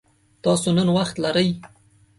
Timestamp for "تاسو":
0.43-0.67